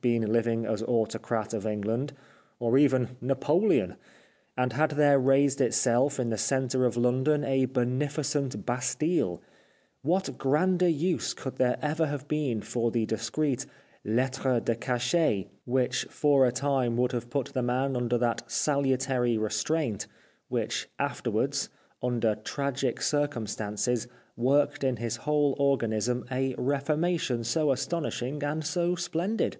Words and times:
been 0.00 0.22
hving 0.22 0.70
as 0.70 0.84
autocrat 0.84 1.52
of 1.52 1.66
England, 1.66 2.12
or 2.60 2.78
even 2.78 3.16
Napoleon, 3.20 3.96
and 4.56 4.72
had 4.72 4.92
there 4.92 5.18
raised 5.18 5.60
itself 5.60 6.20
in 6.20 6.30
the 6.30 6.38
centre 6.38 6.84
of 6.84 6.96
London 6.96 7.42
a 7.42 7.64
beneficent 7.64 8.64
Bastille, 8.64 9.42
what 10.02 10.38
grander 10.38 10.86
use 10.86 11.34
could 11.34 11.56
there 11.56 11.76
ever 11.82 12.06
have 12.06 12.28
been 12.28 12.60
for 12.62 12.92
the 12.92 13.04
discreet 13.04 13.66
lettre 14.04 14.60
de 14.60 14.76
cachet, 14.76 15.48
which 15.64 16.04
for 16.04 16.46
a 16.46 16.52
time 16.52 16.96
would 16.96 17.10
have 17.10 17.28
put 17.28 17.46
the 17.46 17.62
man 17.64 17.96
under 17.96 18.18
that 18.18 18.48
salutary 18.48 19.36
restraint, 19.36 20.06
which 20.46 20.88
afterwards, 21.00 21.68
under 22.00 22.36
tragic 22.36 23.00
circumstances, 23.02 24.06
worked 24.34 24.82
in 24.82 24.96
his 24.96 25.16
whole 25.16 25.54
organism 25.58 26.24
a 26.32 26.54
reformation 26.56 27.44
so 27.44 27.70
astonishing 27.70 28.42
and 28.42 28.64
so 28.64 28.94
splendid 28.96 29.54